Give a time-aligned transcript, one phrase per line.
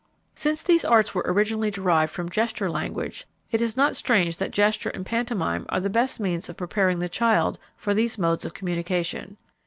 [0.33, 4.89] _Since these arts were originally derived from gesture language, it is not strange that gesture
[4.89, 9.37] and pantomime are the best means of preparing the child for these modes of communication.